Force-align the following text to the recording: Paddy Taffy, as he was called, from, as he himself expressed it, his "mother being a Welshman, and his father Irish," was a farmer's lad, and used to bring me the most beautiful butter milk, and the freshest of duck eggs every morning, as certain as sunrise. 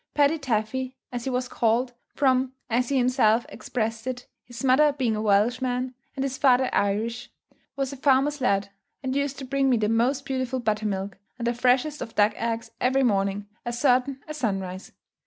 Paddy 0.15 0.39
Taffy, 0.39 0.97
as 1.11 1.25
he 1.25 1.29
was 1.29 1.47
called, 1.47 1.93
from, 2.15 2.53
as 2.71 2.89
he 2.89 2.97
himself 2.97 3.45
expressed 3.49 4.07
it, 4.07 4.25
his 4.45 4.63
"mother 4.63 4.91
being 4.91 5.15
a 5.15 5.21
Welshman, 5.21 5.93
and 6.15 6.23
his 6.23 6.39
father 6.39 6.71
Irish," 6.73 7.29
was 7.75 7.93
a 7.93 7.97
farmer's 7.97 8.41
lad, 8.41 8.69
and 9.03 9.15
used 9.15 9.37
to 9.37 9.45
bring 9.45 9.69
me 9.69 9.77
the 9.77 9.87
most 9.89 10.25
beautiful 10.25 10.59
butter 10.59 10.87
milk, 10.87 11.19
and 11.37 11.45
the 11.45 11.53
freshest 11.53 12.01
of 12.01 12.15
duck 12.15 12.33
eggs 12.35 12.71
every 12.81 13.03
morning, 13.03 13.47
as 13.63 13.79
certain 13.79 14.23
as 14.27 14.37
sunrise. 14.37 14.91